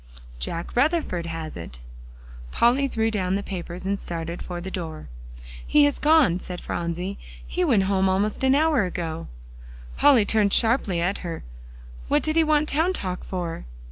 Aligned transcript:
"Jack 0.39 0.75
Rutherford 0.75 1.27
has 1.27 1.55
it." 1.55 1.77
Polly 2.51 2.87
threw 2.87 3.11
down 3.11 3.35
the 3.35 3.43
papers, 3.43 3.85
and 3.85 3.99
started 3.99 4.41
for 4.41 4.59
the 4.59 4.71
door. 4.71 5.09
"He 5.67 5.83
has 5.85 5.99
gone," 5.99 6.39
said 6.39 6.59
Phronsie; 6.59 7.19
"he 7.45 7.63
went 7.63 7.83
home 7.83 8.09
almost 8.09 8.43
an 8.43 8.55
hour 8.55 8.83
ago." 8.83 9.27
Polly 9.97 10.25
turned 10.25 10.53
sharply 10.53 10.99
at 10.99 11.19
her. 11.19 11.43
"What 12.07 12.23
did 12.23 12.35
he 12.35 12.43
want 12.43 12.69
Town 12.69 12.93
Talk 12.93 13.23
for?" 13.23 13.65